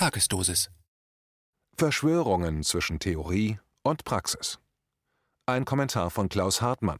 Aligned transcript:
Tagesdosis. 0.00 0.70
Verschwörungen 1.76 2.62
zwischen 2.62 3.00
Theorie 3.00 3.58
und 3.82 4.02
Praxis. 4.06 4.58
Ein 5.44 5.66
Kommentar 5.66 6.08
von 6.08 6.30
Klaus 6.30 6.62
Hartmann. 6.62 6.96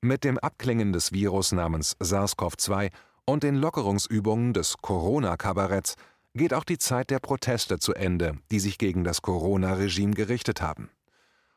Mit 0.00 0.22
dem 0.22 0.38
Abklingen 0.38 0.92
des 0.92 1.10
Virus 1.10 1.50
namens 1.50 1.96
SARS-CoV-2 1.98 2.92
und 3.26 3.42
den 3.42 3.56
Lockerungsübungen 3.56 4.52
des 4.52 4.76
Corona-Kabaretts 4.82 5.96
geht 6.34 6.54
auch 6.54 6.62
die 6.62 6.78
Zeit 6.78 7.10
der 7.10 7.18
Proteste 7.18 7.80
zu 7.80 7.92
Ende, 7.92 8.38
die 8.52 8.60
sich 8.60 8.78
gegen 8.78 9.02
das 9.02 9.20
Corona-Regime 9.20 10.14
gerichtet 10.14 10.62
haben. 10.62 10.90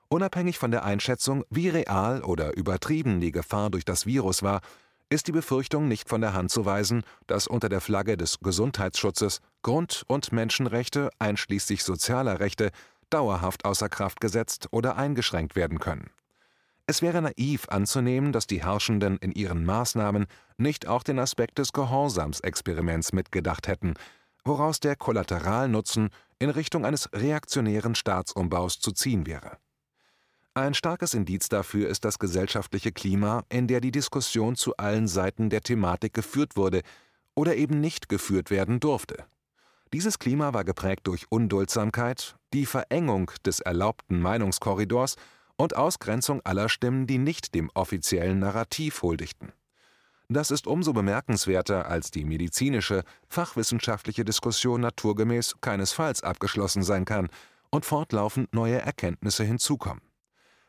Unabhängig 0.10 0.58
von 0.58 0.72
der 0.72 0.84
Einschätzung, 0.84 1.44
wie 1.52 1.70
real 1.70 2.24
oder 2.24 2.58
übertrieben 2.58 3.20
die 3.20 3.32
Gefahr 3.32 3.70
durch 3.70 3.86
das 3.86 4.08
Virus 4.08 4.42
war, 4.42 4.62
ist 5.10 5.28
die 5.28 5.32
Befürchtung 5.32 5.88
nicht 5.88 6.10
von 6.10 6.22
der 6.22 6.34
Hand 6.34 6.52
zu 6.52 6.66
weisen, 6.66 7.04
dass 7.28 7.48
unter 7.48 7.70
der 7.70 7.82
Flagge 7.82 8.18
des 8.18 8.40
Gesundheitsschutzes 8.40 9.40
Grund- 9.62 10.04
und 10.08 10.32
Menschenrechte 10.32 11.10
einschließlich 11.20 11.84
sozialer 11.84 12.40
Rechte 12.40 12.72
dauerhaft 13.10 13.66
außer 13.66 13.90
Kraft 13.90 14.20
gesetzt 14.20 14.68
oder 14.72 14.98
eingeschränkt 14.98 15.56
werden 15.56 15.80
können. 15.80 16.10
Es 16.88 17.02
wäre 17.02 17.22
naiv 17.22 17.68
anzunehmen, 17.70 18.32
dass 18.32 18.48
die 18.48 18.64
Herrschenden 18.64 19.18
in 19.18 19.34
ihren 19.34 19.66
Maßnahmen 19.66 20.26
nicht 20.58 20.88
auch 20.88 21.04
den 21.04 21.20
Aspekt 21.20 21.58
des 21.58 21.74
Gehorsamsexperiments 21.74 23.12
mitgedacht 23.12 23.68
hätten, 23.68 23.96
woraus 24.46 24.80
der 24.80 24.96
Kollateralnutzen 24.96 26.10
in 26.40 26.50
Richtung 26.50 26.86
eines 26.86 27.10
reaktionären 27.14 27.96
Staatsumbaus 27.96 28.80
zu 28.80 28.92
ziehen 28.92 29.26
wäre. 29.28 29.58
Ein 30.58 30.74
starkes 30.74 31.14
Indiz 31.14 31.50
dafür 31.50 31.88
ist 31.88 32.04
das 32.04 32.18
gesellschaftliche 32.18 32.92
Klima, 32.92 33.44
in 33.48 33.68
der 33.68 33.80
die 33.80 33.92
Diskussion 33.92 34.56
zu 34.56 34.76
allen 34.78 35.08
Seiten 35.08 35.52
der 35.52 35.62
Thematik 35.62 36.16
geführt 36.16 36.56
wurde 36.56 36.82
oder 37.36 37.56
eben 37.56 37.80
nicht 37.80 38.10
geführt 38.10 38.50
werden 38.50 38.80
durfte. 38.80 39.26
Dieses 39.94 40.18
Klima 40.18 40.56
war 40.56 40.64
geprägt 40.64 41.06
durch 41.06 41.28
Unduldsamkeit, 41.30 42.38
die 42.56 42.66
Verengung 42.66 43.30
des 43.46 43.60
erlaubten 43.60 44.20
Meinungskorridors 44.20 45.18
und 45.58 45.76
Ausgrenzung 45.76 46.42
aller 46.44 46.70
Stimmen, 46.70 47.06
die 47.06 47.20
nicht 47.20 47.54
dem 47.54 47.70
offiziellen 47.76 48.40
Narrativ 48.40 49.04
huldigten. 49.04 49.52
Das 50.28 50.50
ist 50.50 50.66
umso 50.66 50.92
bemerkenswerter, 50.92 51.86
als 51.86 52.10
die 52.10 52.26
medizinische, 52.26 53.04
fachwissenschaftliche 53.30 54.26
Diskussion 54.26 54.82
naturgemäß 54.82 55.58
keinesfalls 55.62 56.24
abgeschlossen 56.24 56.82
sein 56.82 57.06
kann 57.06 57.30
und 57.70 57.86
fortlaufend 57.86 58.56
neue 58.56 58.82
Erkenntnisse 58.82 59.44
hinzukommen. 59.44 60.07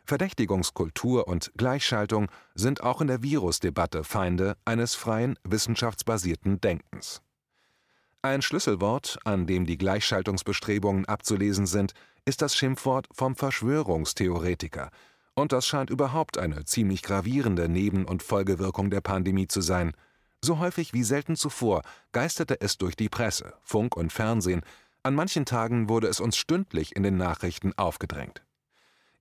Verdächtigungskultur 0.09 1.29
und 1.29 1.53
Gleichschaltung 1.59 2.31
sind 2.55 2.83
auch 2.83 3.03
in 3.03 3.09
der 3.09 3.23
Virusdebatte 3.23 4.05
Feinde 4.05 4.57
eines 4.65 4.95
freien, 4.95 5.39
wissenschaftsbasierten 5.45 6.63
Denkens. 6.63 7.21
Ein 8.23 8.41
Schlüsselwort, 8.41 9.19
an 9.25 9.47
dem 9.47 9.67
die 9.67 9.77
Gleichschaltungsbestrebungen 9.77 11.05
abzulesen 11.05 11.67
sind, 11.67 11.93
ist 12.25 12.41
das 12.41 12.57
Schimpfwort 12.57 13.07
vom 13.13 13.37
Verschwörungstheoretiker, 13.37 14.89
und 15.35 15.53
das 15.53 15.67
scheint 15.67 15.91
überhaupt 15.91 16.39
eine 16.39 16.65
ziemlich 16.65 17.03
gravierende 17.03 17.69
Neben- 17.69 18.07
und 18.07 18.23
Folgewirkung 18.23 18.89
der 18.89 19.03
Pandemie 19.03 19.47
zu 19.47 19.61
sein. 19.61 19.93
So 20.41 20.59
häufig 20.59 20.95
wie 20.95 21.05
selten 21.05 21.37
zuvor 21.37 21.83
geisterte 22.13 22.63
es 22.63 22.79
durch 22.79 22.97
die 22.97 23.11
Presse, 23.11 23.53
Funk 23.63 23.95
und 23.95 24.11
Fernsehen, 24.11 24.63
an 25.03 25.15
manchen 25.15 25.45
Tagen 25.45 25.91
wurde 25.91 26.07
es 26.09 26.19
uns 26.19 26.39
stündlich 26.39 26.97
in 26.97 27.03
den 27.03 27.19
Nachrichten 27.19 27.75
aufgedrängt. 27.77 28.43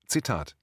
Zitat 0.08 0.56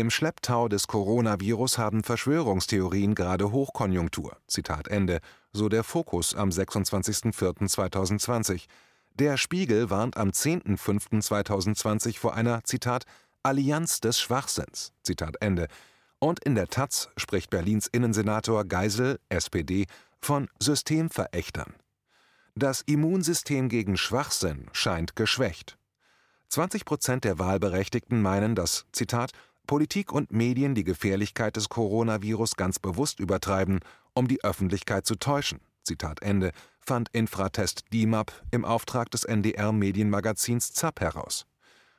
im 0.00 0.10
Schlepptau 0.10 0.68
des 0.68 0.86
Coronavirus 0.86 1.78
haben 1.78 2.04
Verschwörungstheorien 2.04 3.14
gerade 3.14 3.52
Hochkonjunktur. 3.52 4.36
Zitat 4.46 4.88
Ende, 4.88 5.20
so 5.52 5.68
der 5.68 5.84
Fokus 5.84 6.34
am 6.34 6.48
26.04.2020. 6.50 8.66
Der 9.14 9.36
Spiegel 9.36 9.90
warnt 9.90 10.16
am 10.16 10.30
10.05.2020 10.30 12.18
vor 12.18 12.34
einer, 12.34 12.64
Zitat, 12.64 13.04
Allianz 13.42 14.00
des 14.00 14.18
Schwachsinns. 14.20 14.92
Zitat 15.02 15.36
Ende. 15.40 15.68
Und 16.18 16.42
in 16.44 16.54
der 16.54 16.68
Taz 16.68 17.08
spricht 17.16 17.50
Berlins 17.50 17.86
Innensenator 17.86 18.64
Geisel, 18.64 19.18
SPD, 19.28 19.86
von 20.20 20.48
Systemverächtern. 20.60 21.74
Das 22.54 22.82
Immunsystem 22.82 23.68
gegen 23.68 23.96
Schwachsinn 23.96 24.66
scheint 24.72 25.16
geschwächt. 25.16 25.78
20 26.50 26.84
Prozent 26.84 27.24
der 27.24 27.38
Wahlberechtigten 27.38 28.20
meinen, 28.20 28.54
dass, 28.54 28.84
Zitat, 28.92 29.32
Politik 29.66 30.12
und 30.12 30.32
Medien 30.32 30.74
die 30.74 30.84
Gefährlichkeit 30.84 31.56
des 31.56 31.68
Coronavirus 31.68 32.56
ganz 32.56 32.78
bewusst 32.78 33.20
übertreiben, 33.20 33.80
um 34.14 34.28
die 34.28 34.42
Öffentlichkeit 34.44 35.06
zu 35.06 35.16
täuschen. 35.16 35.60
Zitat 35.82 36.22
Ende, 36.22 36.52
fand 36.80 37.08
Infratest 37.12 37.84
DIMAP 37.92 38.32
im 38.50 38.64
Auftrag 38.64 39.10
des 39.10 39.24
NDR-Medienmagazins 39.24 40.72
ZAP 40.72 41.00
heraus. 41.00 41.46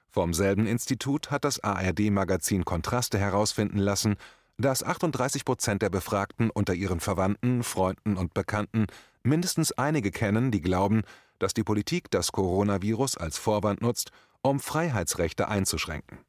Vom 0.09 0.33
selben 0.33 0.67
Institut 0.67 1.31
hat 1.31 1.43
das 1.43 1.59
ARD-Magazin 1.63 2.65
Kontraste 2.65 3.17
herausfinden 3.17 3.79
lassen, 3.79 4.15
dass 4.57 4.83
38 4.83 5.45
Prozent 5.45 5.81
der 5.81 5.89
Befragten 5.89 6.49
unter 6.51 6.75
ihren 6.75 6.99
Verwandten, 6.99 7.63
Freunden 7.63 8.17
und 8.17 8.33
Bekannten 8.33 8.85
mindestens 9.23 9.71
einige 9.71 10.11
kennen, 10.11 10.51
die 10.51 10.61
glauben, 10.61 11.01
dass 11.39 11.53
die 11.53 11.63
Politik 11.63 12.11
das 12.11 12.31
Coronavirus 12.31 13.17
als 13.17 13.37
Vorwand 13.37 13.81
nutzt, 13.81 14.11
um 14.41 14.59
Freiheitsrechte 14.59 15.47
einzuschränken. 15.47 16.19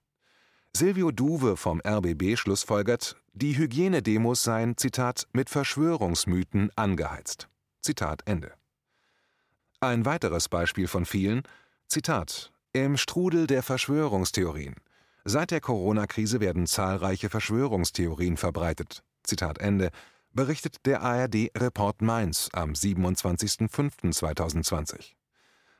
Silvio 0.77 1.13
Duwe 1.13 1.57
vom 1.57 1.81
RBB 1.87 2.37
schlussfolgert, 2.37 3.15
die 3.33 3.57
Hygienedemos 3.57 4.43
seien, 4.43 4.77
Zitat, 4.77 5.29
mit 5.33 5.49
Verschwörungsmythen 5.49 6.73
angeheizt. 6.75 7.49
Zitat 7.81 8.23
Ende. 8.25 8.51
Ein 9.79 10.05
weiteres 10.05 10.49
Beispiel 10.49 10.89
von 10.89 11.05
vielen, 11.05 11.45
Zitat, 11.87 12.51
im 12.73 12.97
Strudel 12.97 13.47
der 13.47 13.63
Verschwörungstheorien. 13.63 14.75
Seit 15.25 15.53
der 15.53 15.61
Corona-Krise 15.61 16.41
werden 16.41 16.67
zahlreiche 16.67 17.31
Verschwörungstheorien 17.31 18.37
verbreitet. 18.37 19.05
Zitat 19.23 19.59
Ende, 19.59 19.91
berichtet 20.33 20.85
der 20.87 21.03
ARD 21.03 21.53
Report 21.57 22.03
Mainz 22.03 22.49
am 22.53 22.73
27.05.2020. 22.73 25.13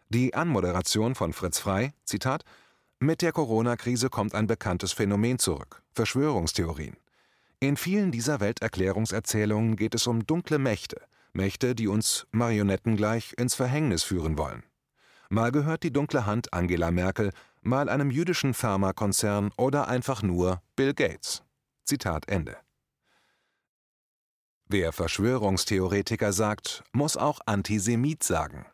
Die 0.09 0.35
Anmoderation 0.35 1.17
von 1.17 1.33
Fritz 1.33 1.59
Frei, 1.59 1.95
Zitat, 2.05 2.45
mit 3.01 3.23
der 3.23 3.33
Corona-Krise 3.33 4.09
kommt 4.09 4.35
ein 4.35 4.47
bekanntes 4.47 4.93
Phänomen 4.93 5.39
zurück: 5.39 5.83
Verschwörungstheorien. 5.93 6.97
In 7.61 7.77
vielen 7.77 8.13
dieser 8.13 8.41
Welterklärungserzählungen 8.41 9.77
geht 9.77 9.95
es 9.95 10.07
um 10.07 10.27
dunkle 10.27 10.59
Mächte, 10.59 11.01
Mächte, 11.33 11.75
die 11.75 11.89
uns 11.89 12.27
marionettengleich 12.31 13.35
ins 13.39 13.55
Verhängnis 13.55 14.03
führen 14.03 14.37
wollen. 14.39 14.65
Mal 15.31 15.51
gehört 15.51 15.83
die 15.83 15.93
dunkle 15.93 16.27
Hand 16.27 16.53
Angela 16.53 16.91
Merkel, 16.91 17.33
mal 17.63 17.89
einem 17.89 18.11
jüdischen 18.11 18.55
Pharmakonzern 18.55 19.51
oder 19.57 19.89
einfach 19.89 20.23
nur 20.23 20.63
Bill 20.77 20.95
Gates. 20.95 21.43
Zitat 21.85 22.29
Ende. 22.29 22.57
Wer 24.67 24.93
Verschwörungstheoretiker 24.93 26.33
sagt, 26.33 26.85
muss 26.93 27.17
auch 27.17 27.41
Antisemit 27.47 28.23
sagen. 28.23 28.67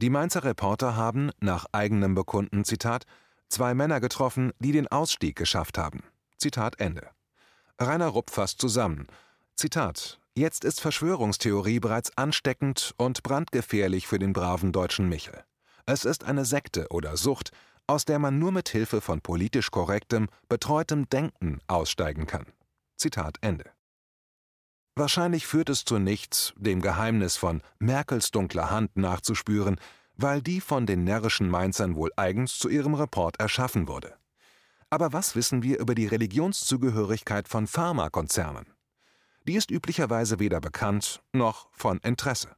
Die 0.00 0.10
Mainzer 0.10 0.44
Reporter 0.44 0.94
haben, 0.94 1.30
nach 1.40 1.66
eigenem 1.72 2.14
Bekunden, 2.14 2.64
Zitat, 2.64 3.04
zwei 3.48 3.74
Männer 3.74 4.00
getroffen, 4.00 4.52
die 4.60 4.70
den 4.70 4.86
Ausstieg 4.86 5.34
geschafft 5.34 5.76
haben. 5.76 6.04
Zitat 6.36 6.78
Ende. 6.78 7.10
Rainer 7.80 8.06
Rupp 8.06 8.30
fasst 8.30 8.60
zusammen. 8.60 9.08
Zitat: 9.56 10.20
Jetzt 10.36 10.64
ist 10.64 10.80
Verschwörungstheorie 10.80 11.80
bereits 11.80 12.16
ansteckend 12.16 12.94
und 12.96 13.24
brandgefährlich 13.24 14.06
für 14.06 14.20
den 14.20 14.32
braven 14.32 14.70
deutschen 14.70 15.08
Michel. 15.08 15.42
Es 15.84 16.04
ist 16.04 16.22
eine 16.22 16.44
Sekte 16.44 16.86
oder 16.90 17.16
Sucht, 17.16 17.50
aus 17.88 18.04
der 18.04 18.20
man 18.20 18.38
nur 18.38 18.52
mit 18.52 18.68
Hilfe 18.68 19.00
von 19.00 19.20
politisch 19.20 19.72
korrektem, 19.72 20.28
betreutem 20.48 21.08
Denken 21.08 21.58
aussteigen 21.66 22.26
kann. 22.26 22.46
Zitat 22.96 23.38
Ende. 23.40 23.64
Wahrscheinlich 24.98 25.46
führt 25.46 25.68
es 25.68 25.84
zu 25.84 26.00
nichts, 26.00 26.52
dem 26.56 26.82
Geheimnis 26.82 27.36
von 27.36 27.62
Merkels 27.78 28.32
dunkler 28.32 28.68
Hand 28.68 28.96
nachzuspüren, 28.96 29.78
weil 30.16 30.42
die 30.42 30.60
von 30.60 30.86
den 30.86 31.04
närrischen 31.04 31.48
Mainzern 31.48 31.94
wohl 31.94 32.10
eigens 32.16 32.58
zu 32.58 32.68
ihrem 32.68 32.94
Report 32.94 33.38
erschaffen 33.38 33.86
wurde. 33.86 34.16
Aber 34.90 35.12
was 35.12 35.36
wissen 35.36 35.62
wir 35.62 35.78
über 35.78 35.94
die 35.94 36.08
Religionszugehörigkeit 36.08 37.46
von 37.46 37.68
Pharmakonzernen? 37.68 38.66
Die 39.46 39.54
ist 39.54 39.70
üblicherweise 39.70 40.40
weder 40.40 40.60
bekannt 40.60 41.22
noch 41.32 41.68
von 41.70 41.98
Interesse. 41.98 42.56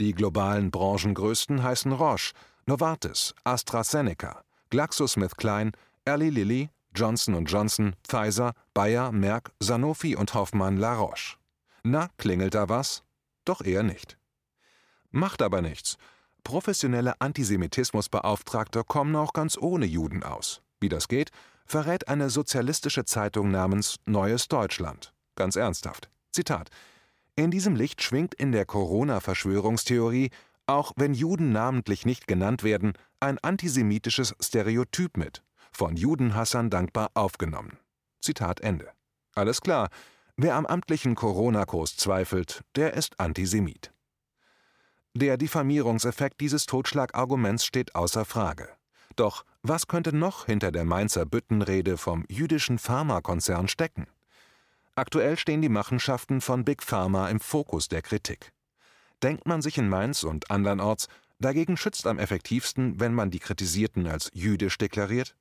Die 0.00 0.14
globalen 0.14 0.72
Branchengrößten 0.72 1.62
heißen 1.62 1.92
Roche, 1.92 2.32
Novartis, 2.66 3.36
AstraZeneca, 3.44 4.42
GlaxoSmithKline, 4.70 5.70
Eli 6.04 6.30
Lilly, 6.30 6.70
Johnson 6.92 7.44
Johnson, 7.44 7.94
Pfizer, 8.02 8.54
Bayer, 8.74 9.12
Merck, 9.12 9.52
Sanofi 9.60 10.16
und 10.16 10.34
Hoffmann 10.34 10.76
La 10.76 10.94
Roche. 10.94 11.37
Na, 11.90 12.08
klingelt 12.18 12.54
da 12.54 12.68
was? 12.68 13.02
Doch 13.44 13.62
eher 13.62 13.82
nicht. 13.82 14.18
Macht 15.10 15.42
aber 15.42 15.62
nichts. 15.62 15.96
Professionelle 16.44 17.20
Antisemitismusbeauftragte 17.20 18.84
kommen 18.84 19.16
auch 19.16 19.32
ganz 19.32 19.56
ohne 19.56 19.86
Juden 19.86 20.22
aus. 20.22 20.60
Wie 20.80 20.88
das 20.88 21.08
geht, 21.08 21.30
verrät 21.64 22.08
eine 22.08 22.30
sozialistische 22.30 23.04
Zeitung 23.04 23.50
namens 23.50 23.96
Neues 24.06 24.48
Deutschland. 24.48 25.14
Ganz 25.34 25.56
ernsthaft. 25.56 26.10
Zitat. 26.30 26.68
In 27.36 27.50
diesem 27.50 27.74
Licht 27.74 28.02
schwingt 28.02 28.34
in 28.34 28.52
der 28.52 28.66
Corona-Verschwörungstheorie 28.66 30.30
auch 30.68 30.92
wenn 30.96 31.14
Juden 31.14 31.50
namentlich 31.50 32.04
nicht 32.04 32.26
genannt 32.26 32.62
werden, 32.62 32.92
ein 33.20 33.38
antisemitisches 33.38 34.34
Stereotyp 34.38 35.16
mit, 35.16 35.42
von 35.72 35.96
Judenhassern 35.96 36.68
dankbar 36.68 37.10
aufgenommen. 37.14 37.78
Zitat 38.20 38.60
Ende. 38.60 38.92
Alles 39.34 39.62
klar, 39.62 39.88
wer 40.38 40.54
am 40.54 40.64
amtlichen 40.64 41.16
Corona-Kurs 41.16 41.96
zweifelt, 41.96 42.62
der 42.76 42.94
ist 42.94 43.18
Antisemit. 43.20 43.92
Der 45.12 45.36
Diffamierungseffekt 45.36 46.40
dieses 46.40 46.64
Totschlagarguments 46.64 47.64
steht 47.64 47.96
außer 47.96 48.24
Frage. 48.24 48.68
Doch 49.16 49.44
was 49.62 49.88
könnte 49.88 50.14
noch 50.14 50.46
hinter 50.46 50.70
der 50.70 50.84
Mainzer 50.84 51.26
Büttenrede 51.26 51.98
vom 51.98 52.24
jüdischen 52.28 52.78
Pharmakonzern 52.78 53.66
stecken? 53.66 54.06
Aktuell 54.94 55.36
stehen 55.36 55.60
die 55.60 55.68
Machenschaften 55.68 56.40
von 56.40 56.64
Big 56.64 56.84
Pharma 56.84 57.28
im 57.28 57.40
Fokus 57.40 57.88
der 57.88 58.02
Kritik. 58.02 58.52
Denkt 59.22 59.46
man 59.46 59.60
sich 59.60 59.76
in 59.76 59.88
Mainz 59.88 60.22
und 60.22 60.52
andernorts, 60.52 61.08
dagegen 61.40 61.76
schützt 61.76 62.06
am 62.06 62.20
effektivsten, 62.20 63.00
wenn 63.00 63.12
man 63.12 63.32
die 63.32 63.40
Kritisierten 63.40 64.06
als 64.06 64.30
jüdisch 64.32 64.78
deklariert? 64.78 65.34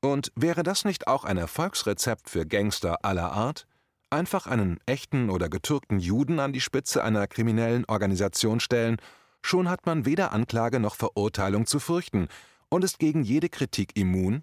Und 0.00 0.30
wäre 0.36 0.62
das 0.62 0.84
nicht 0.84 1.08
auch 1.08 1.24
ein 1.24 1.36
Erfolgsrezept 1.36 2.30
für 2.30 2.46
Gangster 2.46 3.04
aller 3.04 3.32
Art? 3.32 3.66
Einfach 4.10 4.48
einen 4.48 4.80
echten 4.86 5.30
oder 5.30 5.48
getürkten 5.48 6.00
Juden 6.00 6.40
an 6.40 6.52
die 6.52 6.60
Spitze 6.60 7.04
einer 7.04 7.28
kriminellen 7.28 7.84
Organisation 7.84 8.58
stellen, 8.58 8.96
schon 9.40 9.70
hat 9.70 9.86
man 9.86 10.04
weder 10.04 10.32
Anklage 10.32 10.80
noch 10.80 10.96
Verurteilung 10.96 11.64
zu 11.64 11.78
fürchten 11.78 12.26
und 12.68 12.82
ist 12.82 12.98
gegen 12.98 13.22
jede 13.22 13.48
Kritik 13.48 13.96
immun? 13.96 14.42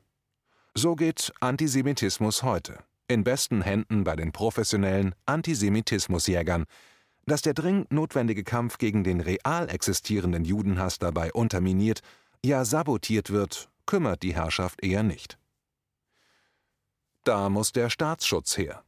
So 0.73 0.95
geht 0.95 1.33
Antisemitismus 1.41 2.43
heute. 2.43 2.79
In 3.09 3.25
besten 3.25 3.61
Händen 3.61 4.05
bei 4.05 4.15
den 4.15 4.31
professionellen 4.31 5.15
Antisemitismusjägern, 5.25 6.65
dass 7.25 7.41
der 7.41 7.53
dringend 7.53 7.91
notwendige 7.91 8.45
Kampf 8.45 8.77
gegen 8.77 9.03
den 9.03 9.19
real 9.19 9.69
existierenden 9.69 10.45
Judenhass 10.45 10.97
dabei 10.97 11.33
unterminiert, 11.33 11.99
ja 12.43 12.63
sabotiert 12.63 13.31
wird, 13.31 13.69
kümmert 13.85 14.23
die 14.23 14.33
Herrschaft 14.33 14.81
eher 14.81 15.03
nicht. 15.03 15.37
Da 17.25 17.49
muss 17.49 17.73
der 17.73 17.89
Staatsschutz 17.89 18.57
her. 18.57 18.83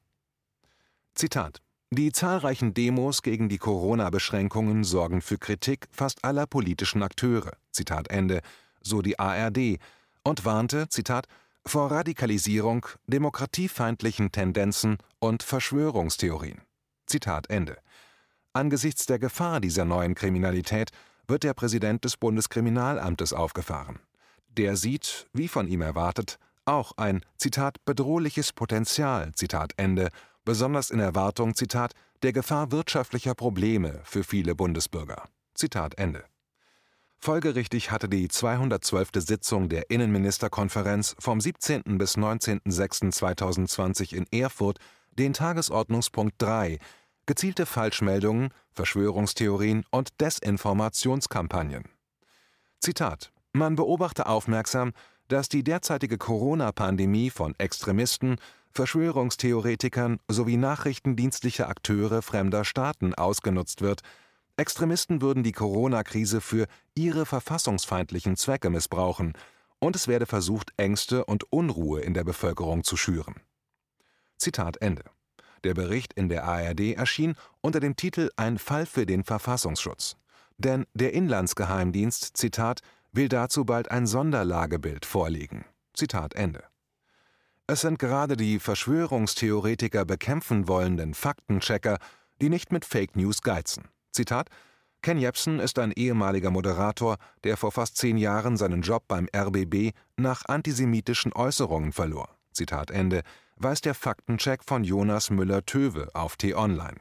Zitat 1.20 1.62
Die 1.92 2.14
zahlreichen 2.14 2.74
Demos 2.74 3.24
gegen 3.24 3.50
die 3.50 3.58
Corona-Beschränkungen 3.58 4.86
sorgen 4.86 5.20
für 5.20 5.38
Kritik 5.38 5.90
fast 5.92 6.24
aller 6.24 6.48
politischen 6.48 7.04
Akteure, 7.04 7.58
Zitat 7.74 8.10
Ende, 8.10 8.40
so 8.82 9.02
die 9.02 9.20
ARD, 9.20 9.80
und 10.24 10.46
warnte, 10.46 10.88
Zitat, 10.88 11.28
vor 11.66 11.92
Radikalisierung, 11.92 12.86
demokratiefeindlichen 13.08 14.32
Tendenzen 14.32 14.98
und 15.20 15.44
Verschwörungstheorien. 15.44 16.62
Zitat 17.06 17.50
Ende. 17.50 17.76
Angesichts 18.54 19.06
der 19.06 19.20
Gefahr 19.20 19.60
dieser 19.60 19.84
neuen 19.84 20.16
Kriminalität 20.16 20.92
wird 21.28 21.44
der 21.44 21.54
Präsident 21.54 22.06
des 22.06 22.16
Bundeskriminalamtes 22.16 23.34
aufgefahren. 23.34 24.00
Der 24.56 24.78
sieht, 24.78 25.28
wie 25.34 25.50
von 25.50 25.68
ihm 25.68 25.82
erwartet, 25.82 26.40
auch 26.64 26.94
ein 26.96 27.26
Zitat 27.36 27.84
bedrohliches 27.84 28.54
Potenzial, 28.54 29.34
Zitat 29.34 29.74
Ende, 29.76 30.12
besonders 30.46 30.92
in 30.92 31.00
Erwartung, 31.00 31.56
Zitat, 31.56 31.94
der 32.24 32.34
Gefahr 32.34 32.72
wirtschaftlicher 32.72 33.36
Probleme 33.36 34.02
für 34.04 34.24
viele 34.24 34.56
Bundesbürger. 34.56 35.24
Zitat 35.54 35.98
Ende. 35.98 36.24
Folgerichtig 37.18 37.92
hatte 37.92 38.08
die 38.08 38.30
212. 38.30 39.10
Sitzung 39.16 39.68
der 39.68 39.90
Innenministerkonferenz 39.90 41.18
vom 41.20 41.42
17. 41.42 41.98
bis 41.98 42.18
19.06.2020 42.18 44.16
in 44.16 44.26
Erfurt 44.32 44.80
den 45.18 45.34
Tagesordnungspunkt 45.34 46.36
3 46.38 46.80
gezielte 47.26 47.66
Falschmeldungen, 47.66 48.50
Verschwörungstheorien 48.72 49.84
und 49.92 50.20
Desinformationskampagnen. 50.22 51.84
Zitat 52.80 53.32
Man 53.52 53.76
beobachte 53.76 54.26
aufmerksam, 54.26 54.94
dass 55.28 55.50
die 55.50 55.64
derzeitige 55.64 56.18
Corona-Pandemie 56.18 57.30
von 57.30 57.54
Extremisten, 57.60 58.38
Verschwörungstheoretikern 58.72 60.20
sowie 60.28 60.58
nachrichtendienstlicher 60.58 61.70
Akteure 61.70 62.22
fremder 62.22 62.66
Staaten 62.66 63.14
ausgenutzt 63.14 63.82
wird. 63.82 64.02
Extremisten 64.58 65.22
würden 65.22 65.44
die 65.44 65.52
Corona-Krise 65.52 66.42
für 66.42 66.68
ihre 66.96 67.26
verfassungsfeindlichen 67.26 68.36
Zwecke 68.36 68.70
missbrauchen, 68.70 69.34
und 69.80 69.96
es 69.96 70.08
werde 70.08 70.26
versucht, 70.26 70.74
Ängste 70.78 71.26
und 71.26 71.52
Unruhe 71.52 72.02
in 72.02 72.14
der 72.14 72.26
Bevölkerung 72.26 72.84
zu 72.84 72.98
schüren. 72.98 73.36
Zitat 74.38 74.82
Ende. 74.82 75.04
Der 75.64 75.74
Bericht 75.74 76.14
in 76.14 76.30
der 76.30 76.46
ARD 76.46 76.96
erschien 76.96 77.36
unter 77.62 77.80
dem 77.80 77.96
Titel 77.96 78.30
Ein 78.36 78.58
Fall 78.58 78.86
für 78.86 79.06
den 79.06 79.24
Verfassungsschutz. 79.24 80.16
Denn 80.58 80.86
der 80.94 81.14
Inlandsgeheimdienst, 81.14 82.38
Zitat, 82.38 82.82
will 83.12 83.30
dazu 83.30 83.66
bald 83.66 83.92
ein 83.92 84.08
Sonderlagebild 84.08 85.06
vorlegen. 85.06 85.66
Zitat 85.94 86.36
Ende. 86.36 86.64
Es 87.72 87.82
sind 87.82 88.00
gerade 88.00 88.36
die 88.36 88.58
Verschwörungstheoretiker 88.58 90.04
bekämpfen 90.04 90.68
wollenden 90.68 91.14
Faktenchecker, 91.14 92.00
die 92.42 92.50
nicht 92.50 92.72
mit 92.72 92.84
Fake 92.84 93.16
News 93.16 93.44
geizen. 93.44 93.84
Zitat 94.12 94.50
Ken 95.04 95.20
Jebsen 95.20 95.60
ist 95.60 95.78
ein 95.78 95.92
ehemaliger 95.92 96.50
Moderator, 96.50 97.18
der 97.44 97.58
vor 97.58 97.72
fast 97.72 97.96
zehn 97.98 98.18
Jahren 98.18 98.58
seinen 98.58 98.82
Job 98.82 99.04
beim 99.08 99.28
RBB 99.38 99.92
nach 100.18 100.46
antisemitischen 100.48 101.32
Äußerungen 101.32 101.92
verlor. 101.92 102.30
Zitat 102.54 102.90
Ende 102.90 103.22
weist 103.56 103.86
der 103.86 103.94
Faktencheck 103.94 104.64
von 104.64 104.84
Jonas 104.84 105.30
Müller-Töwe 105.30 106.10
auf 106.16 106.38
T-Online. 106.38 106.98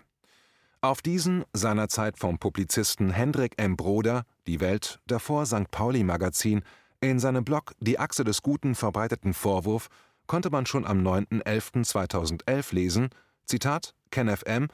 Auf 0.83 1.01
diesen, 1.01 1.47
seinerzeit 1.55 2.19
vom 2.19 2.39
Publizisten 2.39 3.09
Hendrik 3.09 3.55
M. 3.57 3.75
Broder, 3.75 4.25
Die 4.47 4.61
Welt, 4.61 5.01
davor 5.07 5.47
St. 5.47 5.71
Pauli 5.71 6.05
Magazin, 6.05 6.63
in 7.01 7.21
seinem 7.21 7.45
Blog 7.45 7.73
Die 7.81 7.99
Achse 7.99 8.25
des 8.25 8.43
Guten 8.43 8.75
verbreiteten 8.75 9.33
Vorwurf 9.33 9.89
konnte 10.29 10.51
man 10.51 10.65
schon 10.65 10.87
am 10.87 11.01
9.11.2011 11.05 12.75
lesen, 12.75 13.09
Zitat, 13.45 13.95
KenFM, 14.13 14.69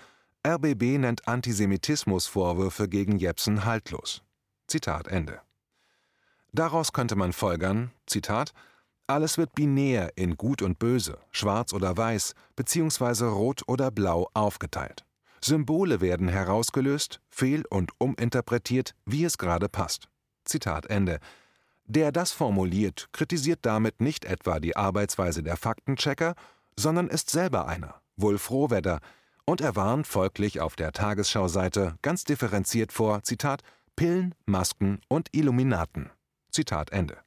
RBB 0.47 0.99
nennt 0.99 1.27
Antisemitismusvorwürfe 1.27 2.87
gegen 2.89 3.17
Jepsen 3.17 3.65
haltlos. 3.65 4.23
Zitat 4.67 5.09
Ende. 5.09 5.41
Daraus 6.53 6.93
könnte 6.93 7.17
man 7.17 7.33
folgern, 7.33 7.91
Zitat, 8.07 8.53
alles 9.07 9.39
wird 9.39 9.55
binär 9.55 10.13
in 10.17 10.37
Gut 10.37 10.63
und 10.63 10.79
Böse, 10.79 11.19
Schwarz 11.31 11.73
oder 11.73 11.97
Weiß, 11.97 12.35
beziehungsweise 12.57 13.27
Rot 13.27 13.63
oder 13.67 13.91
Blau 13.91 14.29
aufgeteilt. 14.35 15.05
Symbole 15.43 16.01
werden 16.01 16.29
herausgelöst, 16.29 17.21
fehl- 17.29 17.67
und 17.69 17.93
uminterpretiert, 17.99 18.95
wie 19.05 19.25
es 19.25 19.37
gerade 19.37 19.69
passt. 19.69 20.09
Zitat 20.45 20.87
Ende. 20.87 21.21
Der 21.87 22.13
das 22.13 22.33
formuliert, 22.33 23.09
kritisiert 23.13 23.61
damit 23.63 24.01
nicht 24.01 24.25
etwa 24.25 24.59
die 24.59 24.77
Arbeitsweise 24.77 25.43
der 25.43 25.57
Faktenchecker, 25.57 26.35
sondern 26.77 27.09
ist 27.09 27.31
selber 27.31 27.67
einer, 27.67 28.01
Wulf 28.17 28.51
Rohwedder, 28.51 29.01
und 29.47 29.61
er 29.61 29.77
warnt 29.77 30.07
folglich 30.07 30.61
auf 30.61 30.75
der 30.75 30.93
Tagesschau-Seite 30.93 31.97
ganz 32.01 32.25
differenziert 32.25 32.93
vor, 32.93 33.23
Zitat, 33.23 33.63
Pillen, 33.95 34.35
Masken 34.47 35.01
und 35.09 35.29
Illuminaten. 35.33 36.11
Zitat 36.51 36.91
Ende. 36.91 37.19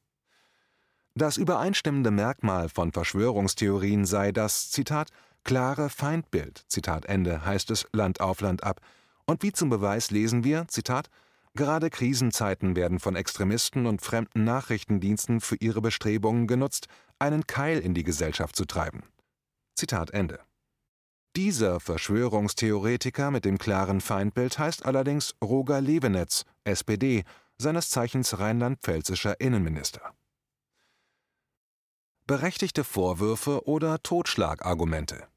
Das 1.14 1.38
übereinstimmende 1.38 2.12
Merkmal 2.12 2.70
von 2.70 2.92
Verschwörungstheorien 2.92 4.06
sei 4.06 4.32
das, 4.32 4.72
Zitat, 4.72 5.10
klare 5.44 5.90
Feindbild, 5.90 6.66
Zitat 6.68 7.06
Ende, 7.06 7.46
heißt 7.46 7.72
es 7.72 7.88
Land 7.92 8.20
auf 8.20 8.42
Land 8.42 8.64
ab. 8.64 8.82
Und 9.26 9.44
wie 9.44 9.52
zum 9.52 9.70
Beweis 9.70 10.12
lesen 10.12 10.44
wir, 10.44 10.68
Zitat, 10.68 11.10
gerade 11.58 11.90
Krisenzeiten 11.90 12.78
werden 12.78 13.00
von 13.00 13.18
Extremisten 13.18 13.86
und 13.86 14.02
fremden 14.02 14.46
Nachrichtendiensten 14.46 15.42
für 15.42 15.58
ihre 15.58 15.82
Bestrebungen 15.82 16.48
genutzt, 16.48 16.88
einen 17.20 17.46
Keil 17.46 17.80
in 17.80 17.94
die 17.94 18.04
Gesellschaft 18.04 18.56
zu 18.56 18.64
treiben. 18.64 19.04
Zitat 19.76 20.12
Ende. 20.12 20.40
Dieser 21.36 21.82
Verschwörungstheoretiker 21.82 23.30
mit 23.30 23.44
dem 23.44 23.58
klaren 23.58 24.00
Feindbild 24.00 24.58
heißt 24.58 24.86
allerdings 24.86 25.36
Roger 25.44 25.82
Levenetz, 25.82 26.46
SPD, 26.64 27.26
seines 27.58 27.90
Zeichens 27.90 28.40
rheinland-pfälzischer 28.40 29.42
Innenminister 29.42 30.14
berechtigte 32.28 32.84
Vorwürfe 32.84 33.66
oder 33.66 34.04
Totschlagargumente. 34.04 35.28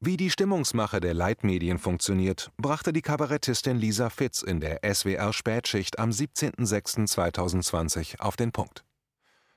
Wie 0.00 0.16
die 0.16 0.30
Stimmungsmache 0.30 1.00
der 1.00 1.12
Leitmedien 1.12 1.78
funktioniert, 1.78 2.52
brachte 2.56 2.92
die 2.92 3.02
Kabarettistin 3.02 3.78
Lisa 3.78 4.10
Fitz 4.10 4.42
in 4.42 4.60
der 4.60 4.78
SWR 4.94 5.32
Spätschicht 5.32 5.98
am 5.98 6.10
17.06.2020 6.10 8.20
auf 8.20 8.36
den 8.36 8.52
Punkt. 8.52 8.84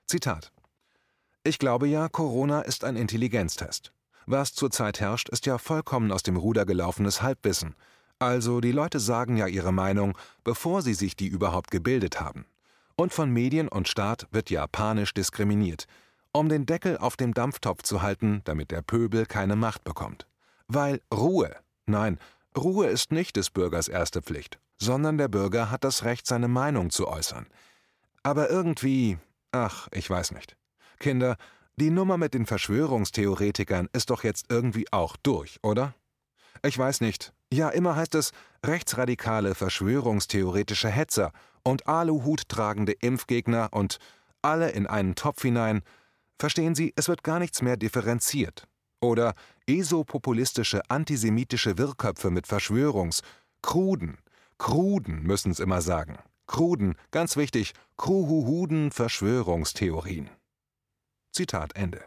Zitat 0.07 0.51
Ich 1.43 1.59
glaube 1.59 1.87
ja, 1.87 2.09
Corona 2.09 2.61
ist 2.61 2.83
ein 2.83 2.95
Intelligenztest. 2.95 3.93
Was 4.25 4.53
zurzeit 4.53 4.99
herrscht, 4.99 5.29
ist 5.29 5.45
ja 5.45 5.59
vollkommen 5.59 6.11
aus 6.11 6.23
dem 6.23 6.37
Ruder 6.37 6.65
gelaufenes 6.65 7.21
Halbwissen. 7.21 7.75
Also 8.17 8.61
die 8.61 8.71
Leute 8.71 8.99
sagen 8.99 9.37
ja 9.37 9.45
ihre 9.45 9.71
Meinung, 9.71 10.17
bevor 10.43 10.81
sie 10.81 10.95
sich 10.95 11.15
die 11.15 11.27
überhaupt 11.27 11.69
gebildet 11.69 12.19
haben. 12.19 12.47
Und 12.95 13.13
von 13.13 13.29
Medien 13.29 13.67
und 13.67 13.87
Staat 13.87 14.27
wird 14.31 14.49
japanisch 14.49 15.13
diskriminiert, 15.13 15.85
um 16.31 16.49
den 16.49 16.65
Deckel 16.65 16.97
auf 16.97 17.15
dem 17.15 17.35
Dampftopf 17.35 17.83
zu 17.83 18.01
halten, 18.01 18.41
damit 18.45 18.71
der 18.71 18.81
Pöbel 18.81 19.27
keine 19.27 19.55
Macht 19.55 19.83
bekommt. 19.83 20.25
Weil 20.73 21.01
Ruhe, 21.13 21.53
nein, 21.85 22.17
Ruhe 22.57 22.87
ist 22.87 23.11
nicht 23.11 23.35
des 23.35 23.49
Bürgers 23.49 23.89
erste 23.89 24.21
Pflicht, 24.21 24.57
sondern 24.79 25.17
der 25.17 25.27
Bürger 25.27 25.69
hat 25.69 25.83
das 25.83 26.05
Recht, 26.05 26.25
seine 26.25 26.47
Meinung 26.47 26.91
zu 26.91 27.09
äußern. 27.09 27.45
Aber 28.23 28.49
irgendwie, 28.49 29.17
ach, 29.51 29.89
ich 29.91 30.09
weiß 30.09 30.31
nicht. 30.31 30.55
Kinder, 30.97 31.35
die 31.75 31.89
Nummer 31.89 32.15
mit 32.15 32.33
den 32.33 32.45
Verschwörungstheoretikern 32.45 33.89
ist 33.91 34.11
doch 34.11 34.23
jetzt 34.23 34.45
irgendwie 34.47 34.85
auch 34.93 35.17
durch, 35.17 35.59
oder? 35.61 35.93
Ich 36.63 36.77
weiß 36.77 37.01
nicht. 37.01 37.33
Ja, 37.51 37.67
immer 37.67 37.97
heißt 37.97 38.15
es 38.15 38.31
rechtsradikale 38.65 39.55
verschwörungstheoretische 39.55 40.87
Hetzer 40.87 41.33
und 41.63 41.87
Aluhut 41.89 42.47
tragende 42.47 42.93
Impfgegner 42.93 43.73
und 43.73 43.99
alle 44.41 44.69
in 44.69 44.87
einen 44.87 45.15
Topf 45.15 45.41
hinein. 45.41 45.81
Verstehen 46.39 46.75
Sie, 46.75 46.93
es 46.95 47.09
wird 47.09 47.25
gar 47.25 47.39
nichts 47.39 47.61
mehr 47.61 47.75
differenziert. 47.75 48.69
Oder 49.01 49.33
esopopulistische 49.67 50.81
antisemitische 50.89 51.77
Wirrköpfe 51.77 52.29
mit 52.29 52.47
Verschwörungs, 52.47 53.21
kruden, 53.61 54.17
kruden 54.57 55.23
müssen's 55.23 55.59
immer 55.59 55.81
sagen. 55.81 56.19
Kruden, 56.47 56.95
ganz 57.11 57.35
wichtig, 57.35 57.73
kruhuhuden 57.97 58.91
Verschwörungstheorien. 58.91 60.29
Zitat 61.31 61.75
Ende. 61.75 62.03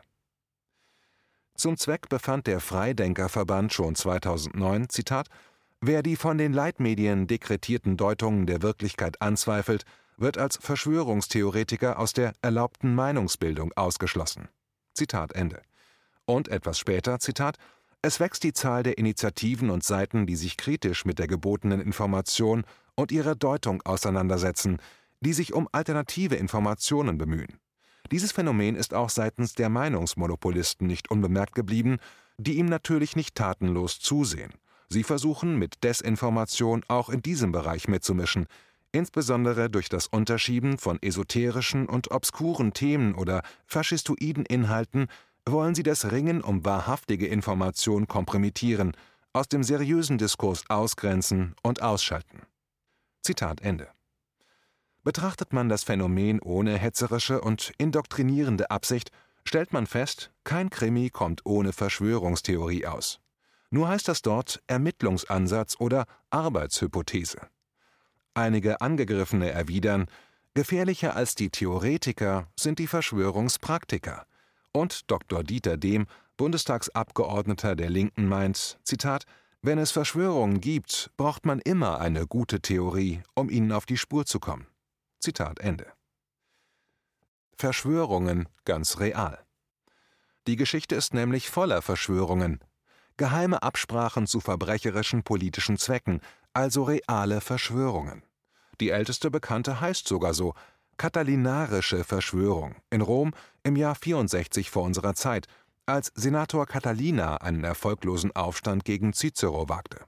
Zum 1.57 1.77
Zweck 1.77 2.09
befand 2.09 2.47
der 2.47 2.61
Freidenkerverband 2.61 3.73
schon 3.73 3.95
2009, 3.95 4.89
Zitat, 4.89 5.29
Wer 5.81 6.03
die 6.03 6.17
von 6.17 6.39
den 6.39 6.53
Leitmedien 6.53 7.27
dekretierten 7.27 7.97
Deutungen 7.97 8.47
der 8.47 8.63
Wirklichkeit 8.63 9.21
anzweifelt, 9.21 9.85
wird 10.17 10.39
als 10.39 10.57
Verschwörungstheoretiker 10.57 11.99
aus 11.99 12.13
der 12.13 12.33
erlaubten 12.43 12.95
Meinungsbildung 12.95 13.73
ausgeschlossen. 13.75 14.49
Zitat 14.95 15.33
Ende. 15.33 15.61
Und 16.27 16.49
etwas 16.49 16.79
später, 16.79 17.19
Zitat, 17.19 17.57
es 18.03 18.21
wächst 18.21 18.43
die 18.45 18.53
Zahl 18.53 18.83
der 18.83 18.99
Initiativen 18.99 19.71
und 19.71 19.83
Seiten, 19.83 20.27
die 20.27 20.37
sich 20.37 20.57
kritisch 20.57 21.05
mit 21.05 21.19
der 21.19 21.27
gebotenen 21.27 21.81
Information 21.81 22.65
und 22.95 23.13
ihrer 23.13 23.35
Deutung 23.35 23.83
auseinandersetzen, 23.83 24.79
die 25.21 25.33
sich 25.33 25.53
um 25.55 25.69
alternative 25.73 26.37
Informationen 26.37 27.19
bemühen. 27.19 27.59
Dieses 28.11 28.33
Phänomen 28.33 28.77
ist 28.77 28.93
auch 28.93 29.09
seitens 29.09 29.55
der 29.55 29.71
Meinungsmonopolisten 29.71 30.87
nicht 30.87 31.11
unbemerkt 31.11 31.55
geblieben, 31.55 31.97
die 32.37 32.59
ihm 32.59 32.67
natürlich 32.67 33.17
nicht 33.17 33.35
tatenlos 33.35 33.99
zusehen. 34.01 34.53
Sie 34.91 35.03
versuchen 35.03 35.59
mit 35.59 35.83
Desinformation 35.83 36.85
auch 36.89 37.09
in 37.09 37.23
diesem 37.23 37.53
Bereich 37.53 37.89
mitzumischen, 37.89 38.47
insbesondere 38.93 39.71
durch 39.71 39.89
das 39.89 40.07
Unterschieben 40.07 40.79
von 40.79 41.03
esoterischen 41.03 41.87
und 41.87 42.11
obskuren 42.11 42.73
Themen 42.73 43.15
oder 43.15 43.43
faschistoiden 43.67 44.45
Inhalten 44.45 45.09
wollen 45.47 45.75
sie 45.75 45.83
das 45.83 46.11
Ringen 46.11 46.41
um 46.41 46.65
wahrhaftige 46.65 47.27
Information 47.27 48.09
kompromittieren, 48.09 48.97
aus 49.33 49.49
dem 49.49 49.63
seriösen 49.63 50.17
Diskurs 50.17 50.65
ausgrenzen 50.69 51.55
und 51.63 51.83
ausschalten. 51.83 52.43
Zitat 53.23 53.61
Ende. 53.61 53.89
Betrachtet 55.03 55.53
man 55.53 55.69
das 55.69 55.85
Phänomen 55.85 56.41
ohne 56.41 56.79
hetzerische 56.79 57.41
und 57.41 57.73
indoktrinierende 57.77 58.71
Absicht, 58.71 59.11
stellt 59.45 59.73
man 59.73 59.87
fest, 59.87 60.31
kein 60.45 60.71
Krimi 60.71 61.11
kommt 61.11 61.45
ohne 61.45 61.73
Verschwörungstheorie 61.73 62.87
aus. 62.87 63.21
Nur 63.71 63.89
heißt 63.89 64.09
das 64.09 64.23
dort 64.23 64.63
Ermittlungsansatz 64.67 65.77
oder 65.79 66.07
Arbeitshypothese. 66.31 67.49
Einige 68.33 68.81
Angegriffene 68.81 69.51
erwidern, 69.51 70.07
gefährlicher 70.55 71.17
als 71.17 71.35
die 71.35 71.51
Theoretiker 71.51 72.49
sind 72.59 72.79
die 72.79 72.87
Verschwörungspraktiker. 72.87 74.27
Und 74.77 75.11
Dr. 75.11 75.45
Dieter 75.45 75.77
Dehm, 75.77 76.07
Bundestagsabgeordneter 76.37 77.77
der 77.77 77.91
Linken, 77.91 78.27
meint, 78.27 78.79
Zitat, 78.83 79.25
wenn 79.63 79.79
es 79.79 79.93
Verschwörungen 79.93 80.61
gibt, 80.61 81.11
braucht 81.17 81.47
man 81.47 81.61
immer 81.61 82.01
eine 82.01 82.27
gute 82.27 82.61
Theorie, 82.61 83.23
um 83.35 83.49
ihnen 83.49 83.73
auf 83.73 83.87
die 83.87 83.97
Spur 83.97 84.27
zu 84.27 84.41
kommen. 84.41 84.67
Zitat 85.21 85.61
Ende. 85.61 85.87
Verschwörungen 87.57 88.49
ganz 88.65 88.99
real. 88.99 89.39
Die 90.49 90.57
Geschichte 90.57 90.97
ist 90.97 91.15
nämlich 91.15 91.49
voller 91.49 91.81
Verschwörungen. 91.81 92.59
Geheime 93.17 93.63
Absprachen 93.63 94.27
zu 94.27 94.41
verbrecherischen 94.41 95.23
politischen 95.23 95.79
Zwecken, 95.79 96.21
also 96.53 96.83
reale 96.83 97.41
Verschwörungen. 97.41 98.25
Die 98.81 98.91
älteste 98.91 99.31
bekannte 99.31 99.81
heißt 99.81 100.09
sogar 100.09 100.35
so, 100.35 100.55
Katalinarische 100.97 102.05
Verschwörung, 102.05 102.77
in 102.91 103.01
Rom 103.01 103.33
im 103.63 103.77
Jahr 103.77 103.95
64 103.95 104.71
vor 104.71 104.83
unserer 104.83 105.15
Zeit, 105.15 105.47
als 105.87 106.13
Senator 106.15 106.67
Catalina 106.67 107.37
einen 107.39 107.65
erfolglosen 107.65 108.35
Aufstand 108.35 108.85
gegen 108.85 109.13
Cicero 109.13 109.69
wagte. 109.69 110.05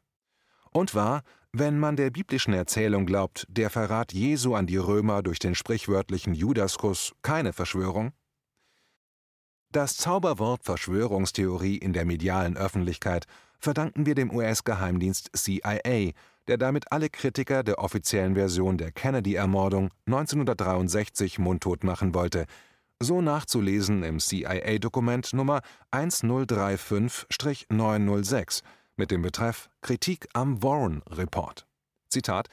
Und 0.71 0.95
war, 0.95 1.23
wenn 1.53 1.79
man 1.79 1.97
der 1.97 2.11
biblischen 2.11 2.53
Erzählung 2.53 3.07
glaubt, 3.07 3.47
der 3.49 3.71
Verrat 3.71 4.13
Jesu 4.13 4.55
an 4.55 4.67
die 4.67 4.77
Römer 4.77 5.23
durch 5.23 5.39
den 5.39 5.55
sprichwörtlichen 5.55 6.35
Judaskuss 6.35 7.15
keine 7.23 7.53
Verschwörung? 7.53 8.13
Das 9.73 9.97
Zauberwort 9.97 10.65
Verschwörungstheorie 10.65 11.77
in 11.77 11.93
der 11.93 12.05
medialen 12.05 12.57
Öffentlichkeit 12.57 13.27
verdanken 13.59 14.07
wir 14.07 14.15
dem 14.15 14.35
US-Geheimdienst 14.35 15.31
CIA, 15.35 16.13
der 16.49 16.59
damit 16.59 16.93
alle 16.93 17.11
Kritiker 17.11 17.63
der 17.63 17.79
offiziellen 17.79 18.35
Version 18.35 18.79
der 18.79 18.93
Kennedy-Ermordung 18.93 19.91
1963 20.07 21.39
mundtot 21.39 21.85
machen 21.85 22.15
wollte, 22.15 22.47
so 23.01 23.21
nachzulesen 23.21 24.03
im 24.03 24.21
CIA-Dokument 24.21 25.35
Nummer 25.35 25.61
1035-906 25.93 28.63
mit 28.97 29.11
dem 29.11 29.21
Betreff 29.23 29.69
Kritik 29.83 30.29
am 30.33 30.63
Warren 30.63 31.03
Report. 31.11 31.67
Zitat: 32.09 32.49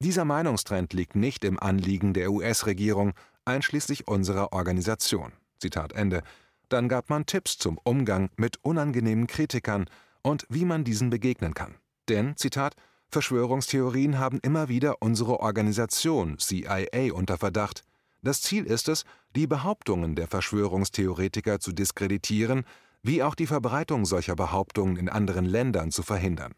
Dieser 0.00 0.24
Meinungstrend 0.24 0.92
liegt 0.92 1.14
nicht 1.14 1.44
im 1.44 1.60
Anliegen 1.60 2.14
der 2.14 2.32
US-Regierung, 2.32 3.12
einschließlich 3.44 4.08
unserer 4.08 4.52
Organisation. 4.52 5.30
Zitat 5.58 5.92
Ende. 5.92 6.22
Dann 6.68 6.88
gab 6.88 7.10
man 7.10 7.26
Tipps 7.26 7.58
zum 7.58 7.78
Umgang 7.84 8.30
mit 8.36 8.56
unangenehmen 8.62 9.26
Kritikern 9.26 9.84
und 10.22 10.46
wie 10.48 10.64
man 10.64 10.82
diesen 10.82 11.10
begegnen 11.10 11.52
kann. 11.54 11.74
Denn, 12.08 12.36
Zitat, 12.36 12.74
Verschwörungstheorien 13.14 14.18
haben 14.18 14.40
immer 14.42 14.68
wieder 14.68 15.00
unsere 15.00 15.38
Organisation 15.38 16.36
CIA 16.40 17.12
unter 17.12 17.38
Verdacht. 17.38 17.84
Das 18.22 18.42
Ziel 18.42 18.64
ist 18.64 18.88
es, 18.88 19.04
die 19.36 19.46
Behauptungen 19.46 20.16
der 20.16 20.26
Verschwörungstheoretiker 20.26 21.60
zu 21.60 21.70
diskreditieren, 21.70 22.64
wie 23.04 23.22
auch 23.22 23.36
die 23.36 23.46
Verbreitung 23.46 24.04
solcher 24.04 24.34
Behauptungen 24.34 24.96
in 24.96 25.08
anderen 25.08 25.44
Ländern 25.44 25.92
zu 25.92 26.02
verhindern. 26.02 26.54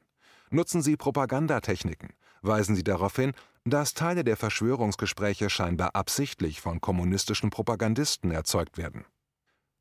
Nutzen 0.49 0.81
Sie 0.81 0.97
Propagandatechniken, 0.97 2.15
weisen 2.41 2.75
Sie 2.75 2.85
darauf 2.85 3.15
hin, 3.17 3.35
dass 3.67 3.93
Teile 3.93 4.25
der 4.25 4.39
Verschwörungsgespräche 4.39 5.51
scheinbar 5.51 5.95
absichtlich 5.95 6.63
von 6.63 6.81
kommunistischen 6.81 7.51
Propagandisten 7.51 8.31
erzeugt 8.31 8.79
werden. 8.79 9.05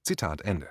Zitat 0.03 0.41
Ende. 0.41 0.67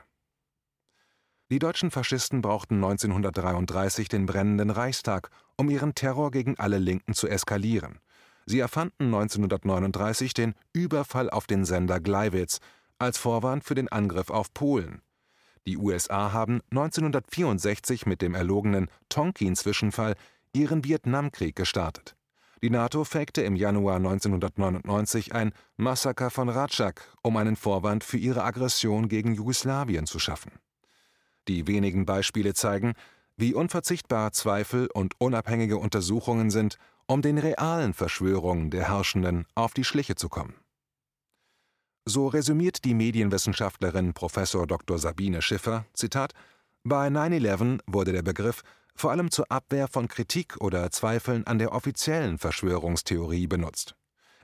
Die 1.54 1.60
deutschen 1.60 1.92
Faschisten 1.92 2.42
brauchten 2.42 2.82
1933 2.82 4.08
den 4.08 4.26
brennenden 4.26 4.70
Reichstag, 4.70 5.30
um 5.56 5.70
ihren 5.70 5.94
Terror 5.94 6.32
gegen 6.32 6.58
alle 6.58 6.78
Linken 6.78 7.14
zu 7.14 7.28
eskalieren. 7.28 8.00
Sie 8.44 8.58
erfanden 8.58 9.04
1939 9.04 10.34
den 10.34 10.54
Überfall 10.72 11.30
auf 11.30 11.46
den 11.46 11.64
Sender 11.64 12.00
Gleiwitz 12.00 12.58
als 12.98 13.18
Vorwand 13.18 13.62
für 13.62 13.76
den 13.76 13.86
Angriff 13.86 14.30
auf 14.30 14.52
Polen. 14.52 15.00
Die 15.64 15.76
USA 15.76 16.32
haben 16.32 16.60
1964 16.72 18.04
mit 18.04 18.20
dem 18.20 18.34
erlogenen 18.34 18.88
Tonkin-Zwischenfall 19.08 20.16
ihren 20.52 20.82
Vietnamkrieg 20.82 21.54
gestartet. 21.54 22.16
Die 22.62 22.70
NATO 22.70 23.04
fakte 23.04 23.42
im 23.42 23.54
Januar 23.54 23.98
1999 23.98 25.32
ein 25.32 25.52
Massaker 25.76 26.30
von 26.30 26.48
Ratschak, 26.48 27.14
um 27.22 27.36
einen 27.36 27.54
Vorwand 27.54 28.02
für 28.02 28.18
ihre 28.18 28.42
Aggression 28.42 29.06
gegen 29.06 29.34
Jugoslawien 29.34 30.06
zu 30.06 30.18
schaffen. 30.18 30.50
Die 31.48 31.66
wenigen 31.66 32.06
Beispiele 32.06 32.54
zeigen, 32.54 32.94
wie 33.36 33.54
unverzichtbar 33.54 34.32
Zweifel 34.32 34.88
und 34.92 35.14
unabhängige 35.18 35.76
Untersuchungen 35.76 36.50
sind, 36.50 36.78
um 37.06 37.20
den 37.20 37.38
realen 37.38 37.92
Verschwörungen 37.92 38.70
der 38.70 38.88
Herrschenden 38.88 39.46
auf 39.54 39.74
die 39.74 39.84
Schliche 39.84 40.14
zu 40.14 40.28
kommen. 40.28 40.54
So 42.06 42.28
resümiert 42.28 42.84
die 42.84 42.94
Medienwissenschaftlerin 42.94 44.12
Prof. 44.12 44.34
Dr. 44.34 44.98
Sabine 44.98 45.42
Schiffer: 45.42 45.86
Zitat, 45.94 46.32
Bei 46.82 47.08
9-11 47.08 47.80
wurde 47.86 48.12
der 48.12 48.22
Begriff 48.22 48.62
vor 48.94 49.10
allem 49.10 49.30
zur 49.30 49.50
Abwehr 49.50 49.88
von 49.88 50.06
Kritik 50.06 50.60
oder 50.60 50.90
Zweifeln 50.90 51.46
an 51.46 51.58
der 51.58 51.72
offiziellen 51.72 52.38
Verschwörungstheorie 52.38 53.46
benutzt. 53.46 53.96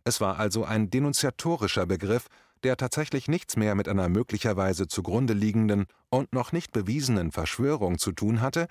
Es 0.05 0.21
war 0.21 0.39
also 0.39 0.65
ein 0.65 0.91
denunziatorischer 0.91 1.87
Begriff, 1.87 2.27
der 2.65 2.77
tatsächlich 2.77 3.29
nichts 3.29 3.57
mehr 3.57 3.75
mit 3.75 3.89
einer 3.89 4.09
möglicherweise 4.09 4.87
zugrunde 4.89 5.33
liegenden 5.33 5.87
und 6.11 6.33
noch 6.33 6.53
nicht 6.53 6.73
bewiesenen 6.73 7.33
Verschwörung 7.33 7.99
zu 7.99 8.13
tun 8.13 8.41
hatte, 8.41 8.67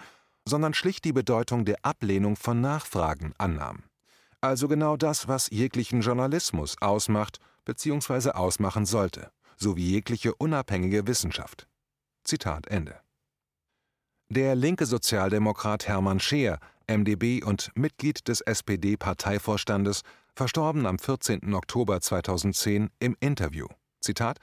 sondern 0.46 0.74
schlicht 0.74 1.05
die 1.05 1.13
Bedeutung 1.13 1.65
der 1.65 1.77
Ablehnung 1.84 2.36
von 2.36 2.62
Nachfragen 2.62 3.34
annahm. 3.38 3.84
Also 4.41 4.67
genau 4.67 4.98
das, 4.98 5.27
was 5.27 5.50
jeglichen 5.50 6.01
Journalismus 6.01 6.75
ausmacht 6.81 7.39
bzw. 7.65 8.31
ausmachen 8.31 8.86
sollte, 8.86 9.31
sowie 9.58 9.86
jegliche 9.86 10.34
unabhängige 10.36 11.08
Wissenschaft. 11.08 11.67
Zitat 12.24 12.67
Ende. 12.67 13.00
Der 14.29 14.55
linke 14.55 14.86
Sozialdemokrat 14.86 15.88
Hermann 15.88 16.19
Scheer 16.19 16.60
MdB 16.89 17.43
und 17.43 17.72
Mitglied 17.75 18.27
des 18.27 18.41
SPD-Parteivorstandes, 18.41 20.01
verstorben 20.36 20.86
am 20.86 20.98
14. 20.98 21.53
Oktober 21.53 22.01
2010 22.01 22.89
im 23.00 23.15
Interview: 23.19 23.67
Zitat 24.01 24.39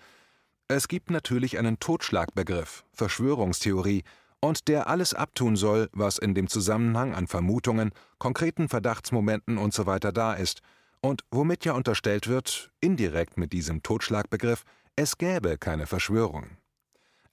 Es 0.69 0.89
gibt 0.89 1.11
natürlich 1.11 1.59
einen 1.59 1.79
Totschlagbegriff, 1.79 2.85
Verschwörungstheorie, 2.93 4.05
und 4.41 4.69
der 4.69 4.89
alles 4.89 5.15
abtun 5.15 5.57
soll, 5.57 5.89
was 5.93 6.19
in 6.19 6.35
dem 6.35 6.49
Zusammenhang 6.49 7.15
an 7.15 7.27
Vermutungen, 7.27 7.93
konkreten 8.19 8.69
Verdachtsmomenten 8.69 9.59
usw. 9.59 9.99
da 9.99 10.35
ist, 10.35 10.61
und 11.01 11.23
womit 11.31 11.65
ja 11.65 11.73
unterstellt 11.73 12.29
wird, 12.29 12.71
indirekt 12.81 13.37
mit 13.37 13.53
diesem 13.53 13.83
Totschlagbegriff, 13.83 14.65
es 14.97 15.19
gäbe 15.19 15.59
keine 15.59 15.87
Verschwörungen. 15.87 16.59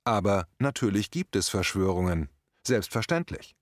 Aber 0.03 0.47
natürlich 0.59 1.11
gibt 1.11 1.35
es 1.35 1.49
Verschwörungen, 1.49 2.29
selbstverständlich. 2.65 3.55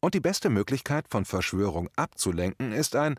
Und 0.00 0.14
die 0.14 0.20
beste 0.20 0.50
Möglichkeit, 0.50 1.06
von 1.08 1.24
Verschwörung 1.24 1.88
abzulenken, 1.96 2.72
ist 2.72 2.96
ein 2.96 3.16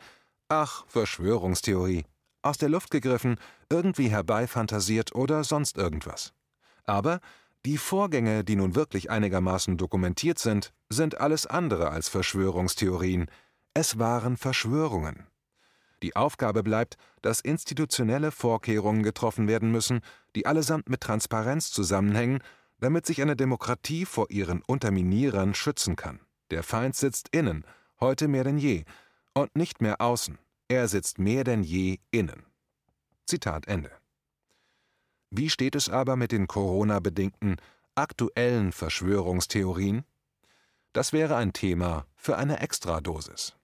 Ach, 0.49 0.85
Verschwörungstheorie, 0.87 2.05
aus 2.45 2.57
der 2.57 2.69
Luft 2.69 2.91
gegriffen, 2.91 3.37
irgendwie 3.69 4.09
herbeifantasiert 4.09 5.15
oder 5.15 5.43
sonst 5.43 5.77
irgendwas. 5.77 6.33
Aber 6.85 7.19
die 7.65 7.77
Vorgänge, 7.77 8.43
die 8.43 8.55
nun 8.55 8.75
wirklich 8.75 9.09
einigermaßen 9.09 9.77
dokumentiert 9.77 10.37
sind, 10.37 10.71
sind 10.89 11.19
alles 11.19 11.47
andere 11.47 11.89
als 11.89 12.09
Verschwörungstheorien. 12.09 13.25
Es 13.73 13.97
waren 13.97 14.37
Verschwörungen. 14.37 15.25
Die 16.03 16.15
Aufgabe 16.15 16.61
bleibt, 16.61 16.97
dass 17.23 17.41
institutionelle 17.41 18.31
Vorkehrungen 18.31 19.01
getroffen 19.01 19.47
werden 19.47 19.71
müssen, 19.71 20.01
die 20.35 20.45
allesamt 20.45 20.89
mit 20.89 21.01
Transparenz 21.01 21.71
zusammenhängen, 21.71 22.43
damit 22.79 23.07
sich 23.07 23.21
eine 23.21 23.35
Demokratie 23.35 24.05
vor 24.05 24.29
ihren 24.29 24.61
Unterminierern 24.61 25.55
schützen 25.55 25.95
kann. 25.95 26.19
Der 26.51 26.61
Feind 26.61 26.95
sitzt 26.95 27.29
innen, 27.29 27.65
heute 27.99 28.27
mehr 28.27 28.43
denn 28.43 28.59
je, 28.59 28.83
und 29.33 29.55
nicht 29.55 29.81
mehr 29.81 30.01
außen. 30.01 30.37
Er 30.67 30.87
sitzt 30.87 31.19
mehr 31.19 31.43
denn 31.43 31.63
je 31.63 31.99
innen. 32.11 32.45
Zitat 33.25 33.67
Ende. 33.67 33.91
Wie 35.29 35.49
steht 35.49 35.75
es 35.75 35.89
aber 35.89 36.15
mit 36.15 36.31
den 36.31 36.47
Corona-bedingten 36.47 37.57
aktuellen 37.93 38.71
Verschwörungstheorien? 38.71 40.05
Das 40.93 41.13
wäre 41.13 41.35
ein 41.35 41.53
Thema 41.53 42.05
für 42.15 42.37
eine 42.37 42.59
Extradosis. 42.61 43.55